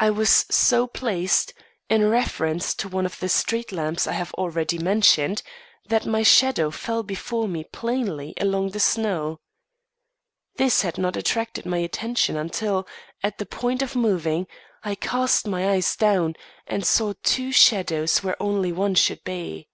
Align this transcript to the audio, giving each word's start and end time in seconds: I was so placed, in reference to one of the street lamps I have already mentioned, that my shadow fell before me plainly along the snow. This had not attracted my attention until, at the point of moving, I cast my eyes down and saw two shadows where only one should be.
I 0.00 0.10
was 0.10 0.46
so 0.50 0.88
placed, 0.88 1.54
in 1.88 2.10
reference 2.10 2.74
to 2.74 2.88
one 2.88 3.06
of 3.06 3.20
the 3.20 3.28
street 3.28 3.70
lamps 3.70 4.04
I 4.08 4.12
have 4.14 4.34
already 4.34 4.78
mentioned, 4.78 5.44
that 5.86 6.04
my 6.06 6.24
shadow 6.24 6.72
fell 6.72 7.04
before 7.04 7.46
me 7.46 7.62
plainly 7.62 8.34
along 8.40 8.70
the 8.70 8.80
snow. 8.80 9.38
This 10.56 10.82
had 10.82 10.98
not 10.98 11.16
attracted 11.16 11.66
my 11.66 11.78
attention 11.78 12.36
until, 12.36 12.88
at 13.22 13.38
the 13.38 13.46
point 13.46 13.80
of 13.80 13.94
moving, 13.94 14.48
I 14.82 14.96
cast 14.96 15.46
my 15.46 15.70
eyes 15.70 15.94
down 15.94 16.34
and 16.66 16.84
saw 16.84 17.12
two 17.22 17.52
shadows 17.52 18.24
where 18.24 18.42
only 18.42 18.72
one 18.72 18.96
should 18.96 19.22
be. 19.22 19.68